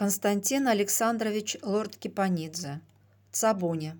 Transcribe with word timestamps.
Константин 0.00 0.66
Александрович 0.66 1.58
Лорд 1.60 1.94
Кипанидзе. 1.94 2.80
Цабуня. 3.32 3.98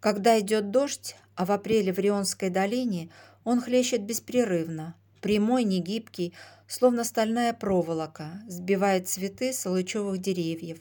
Когда 0.00 0.40
идет 0.40 0.72
дождь, 0.72 1.14
а 1.36 1.46
в 1.46 1.52
апреле 1.52 1.92
в 1.92 2.00
Рионской 2.00 2.50
долине 2.50 3.08
он 3.44 3.60
хлещет 3.60 4.02
беспрерывно, 4.02 4.96
прямой, 5.20 5.62
негибкий, 5.62 6.34
словно 6.66 7.04
стальная 7.04 7.52
проволока, 7.52 8.42
сбивает 8.48 9.08
цветы 9.08 9.52
с 9.52 9.64
лучевых 9.64 10.18
деревьев. 10.20 10.80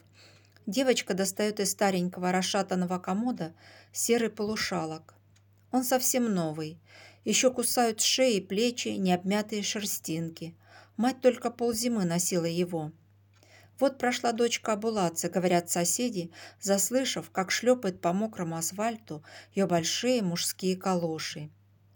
Девочка 0.66 1.14
достает 1.14 1.60
из 1.60 1.70
старенького 1.70 2.32
расшатанного 2.32 2.98
комода 2.98 3.54
серый 3.92 4.32
полушалок. 4.32 5.14
Он 5.72 5.84
совсем 5.84 6.34
новый. 6.34 6.80
Еще 7.26 7.54
кусают 7.54 8.02
шеи 8.02 8.40
плечи 8.40 8.88
необмятые 8.88 9.62
шерстинки. 9.62 10.56
Мать 10.98 11.22
только 11.22 11.52
ползимы 11.52 12.06
носила 12.06 12.46
его. 12.46 12.92
Вот 13.80 13.98
прошла 13.98 14.32
дочка 14.32 14.74
Абуладзе, 14.74 15.30
говорят 15.30 15.70
соседи, 15.70 16.32
заслышав, 16.60 17.30
как 17.32 17.52
шлепает 17.52 18.02
по 18.02 18.14
мокрому 18.14 18.58
асфальту 18.58 19.24
ее 19.54 19.68
большие 19.68 20.22
мужские 20.22 20.76
калоши. 20.76 21.50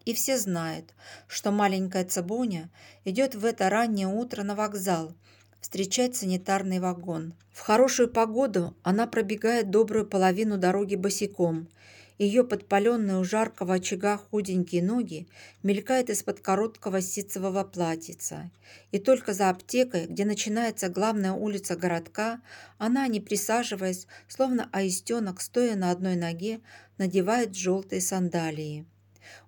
И 0.05 0.13
все 0.13 0.37
знают, 0.37 0.93
что 1.27 1.51
маленькая 1.51 2.05
Цабуня 2.05 2.69
идет 3.05 3.35
в 3.35 3.45
это 3.45 3.69
раннее 3.69 4.07
утро 4.07 4.43
на 4.43 4.55
вокзал 4.55 5.13
встречать 5.59 6.15
санитарный 6.15 6.79
вагон. 6.79 7.33
В 7.51 7.59
хорошую 7.59 8.09
погоду 8.09 8.75
она 8.81 9.05
пробегает 9.05 9.69
добрую 9.69 10.07
половину 10.07 10.57
дороги 10.57 10.95
босиком– 10.95 11.67
ее 12.21 12.43
подпаленные 12.43 13.17
у 13.17 13.23
жаркого 13.23 13.73
очага 13.73 14.17
худенькие 14.17 14.83
ноги 14.83 15.27
мелькают 15.63 16.11
из-под 16.11 16.39
короткого 16.39 17.01
ситцевого 17.01 17.63
платьица. 17.63 18.51
И 18.91 18.99
только 18.99 19.33
за 19.33 19.49
аптекой, 19.49 20.05
где 20.05 20.23
начинается 20.23 20.89
главная 20.89 21.31
улица 21.31 21.75
городка, 21.75 22.39
она, 22.77 23.07
не 23.07 23.21
присаживаясь, 23.21 24.05
словно 24.27 24.69
аистенок, 24.71 25.41
стоя 25.41 25.75
на 25.75 25.89
одной 25.89 26.15
ноге, 26.15 26.61
надевает 26.99 27.55
желтые 27.55 28.01
сандалии. 28.01 28.85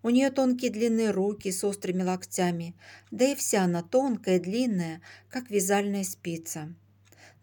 У 0.01 0.09
нее 0.09 0.31
тонкие 0.31 0.71
длинные 0.71 1.11
руки 1.11 1.51
с 1.51 1.63
острыми 1.63 2.01
локтями, 2.01 2.75
да 3.11 3.25
и 3.25 3.35
вся 3.35 3.65
она 3.65 3.83
тонкая, 3.83 4.39
длинная, 4.39 4.99
как 5.29 5.51
вязальная 5.51 6.03
спица. 6.03 6.73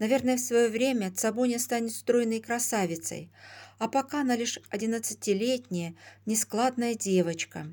Наверное, 0.00 0.38
в 0.38 0.40
свое 0.40 0.70
время 0.70 1.12
Цабоня 1.12 1.58
станет 1.58 1.92
стройной 1.92 2.40
красавицей, 2.40 3.30
а 3.78 3.86
пока 3.86 4.22
она 4.22 4.34
лишь 4.34 4.58
одиннадцатилетняя, 4.70 5.94
нескладная 6.24 6.94
девочка. 6.94 7.66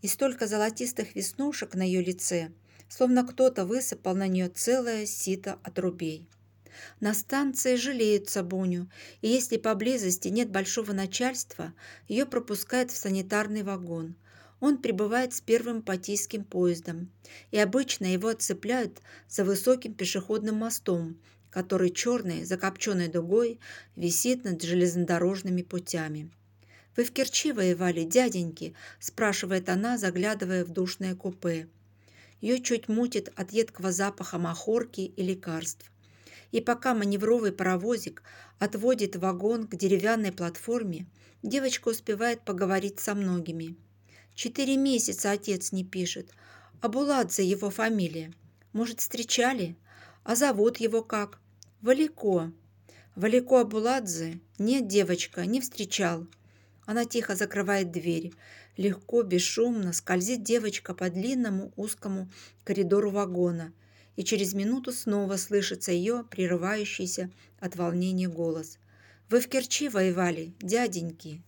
И 0.00 0.08
столько 0.08 0.46
золотистых 0.46 1.14
веснушек 1.14 1.74
на 1.74 1.82
ее 1.82 2.02
лице, 2.02 2.52
словно 2.88 3.22
кто-то 3.22 3.66
высыпал 3.66 4.14
на 4.14 4.26
нее 4.26 4.48
целое 4.48 5.04
сито 5.04 5.58
отрубей. 5.62 6.26
На 7.00 7.12
станции 7.12 7.76
жалеют 7.76 8.30
Сабуню, 8.30 8.88
и 9.20 9.28
если 9.28 9.58
поблизости 9.58 10.28
нет 10.28 10.48
большого 10.48 10.92
начальства, 10.92 11.74
ее 12.06 12.24
пропускают 12.24 12.92
в 12.92 12.96
санитарный 12.96 13.62
вагон. 13.62 14.14
Он 14.60 14.78
прибывает 14.78 15.34
с 15.34 15.42
первым 15.42 15.82
патийским 15.82 16.44
поездом, 16.44 17.12
и 17.50 17.58
обычно 17.58 18.06
его 18.06 18.28
отцепляют 18.28 19.02
за 19.28 19.44
высоким 19.44 19.92
пешеходным 19.92 20.56
мостом, 20.56 21.18
который 21.50 21.90
черной 21.90 22.44
закопченной 22.44 23.08
дугой 23.08 23.60
висит 23.96 24.44
над 24.44 24.62
железнодорожными 24.62 25.62
путями. 25.62 26.30
«Вы 26.96 27.04
в 27.04 27.12
Керчи 27.12 27.52
воевали, 27.52 28.04
дяденьки?»– 28.04 28.74
спрашивает 28.98 29.68
она, 29.68 29.98
заглядывая 29.98 30.64
в 30.64 30.70
душное 30.70 31.14
купе. 31.14 31.68
Ее 32.40 32.60
чуть 32.60 32.88
мутит 32.88 33.32
от 33.36 33.52
едкого 33.52 33.92
запаха 33.92 34.38
махорки 34.38 35.00
и 35.02 35.22
лекарств. 35.22 35.90
И 36.50 36.60
пока 36.60 36.94
маневровый 36.94 37.52
паровозик 37.52 38.22
отводит 38.58 39.16
вагон 39.16 39.66
к 39.66 39.76
деревянной 39.76 40.32
платформе, 40.32 41.06
девочка 41.42 41.88
успевает 41.88 42.42
поговорить 42.44 43.00
со 43.00 43.14
многими. 43.14 43.76
Четыре 44.34 44.76
месяца 44.76 45.32
отец 45.32 45.72
не 45.72 45.84
пишет. 45.84 46.30
А 46.80 46.88
Буладзе 46.88 47.44
его 47.44 47.70
фамилия. 47.70 48.32
Может, 48.72 49.00
встречали? 49.00 49.76
А 50.24 50.36
зовут 50.36 50.78
его 50.78 51.02
как? 51.02 51.40
Валико. 51.80 52.52
Валико 53.14 53.60
Абуладзе? 53.60 54.40
Нет, 54.58 54.86
девочка, 54.86 55.46
не 55.46 55.60
встречал. 55.60 56.26
Она 56.86 57.04
тихо 57.04 57.34
закрывает 57.34 57.90
дверь. 57.90 58.32
Легко, 58.76 59.22
бесшумно 59.22 59.92
скользит 59.92 60.42
девочка 60.42 60.94
по 60.94 61.10
длинному 61.10 61.72
узкому 61.76 62.30
коридору 62.64 63.10
вагона. 63.10 63.72
И 64.16 64.24
через 64.24 64.54
минуту 64.54 64.92
снова 64.92 65.36
слышится 65.36 65.92
ее 65.92 66.24
прерывающийся 66.30 67.30
от 67.60 67.76
волнения 67.76 68.28
голос. 68.28 68.78
«Вы 69.28 69.40
в 69.40 69.48
Керчи 69.48 69.88
воевали, 69.88 70.54
дяденьки?» 70.60 71.42